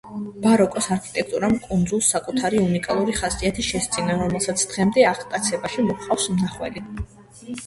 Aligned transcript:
ბაროკოს 0.43 0.85
არქიტექტურამ 0.93 1.53
კუნძულს 1.65 2.09
საკუთარი 2.15 2.61
უნიკალური 2.69 3.15
ხასიათი 3.19 3.67
შესძინა, 3.69 4.17
რომელსაც 4.23 4.65
დღემდე 4.73 5.07
აღტაცებაში 5.13 5.87
მოჰყავს 5.93 6.29
მნახველი. 6.35 6.85